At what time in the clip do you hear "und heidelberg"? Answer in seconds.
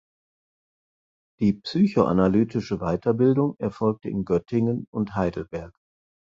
4.89-5.75